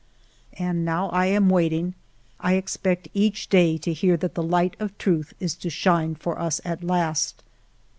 And 0.57 0.83
now 0.83 1.09
I 1.09 1.27
am 1.27 1.47
waiting; 1.47 1.93
I 2.39 2.55
expect 2.55 3.07
each 3.13 3.49
day 3.49 3.77
to 3.77 3.93
hear 3.93 4.17
that 4.17 4.33
the 4.33 4.41
light 4.41 4.75
of 4.79 4.97
truth 4.97 5.35
is 5.39 5.53
to 5.57 5.69
shine 5.69 6.15
for 6.15 6.39
us 6.39 6.59
at 6.65 6.83
last. 6.83 7.43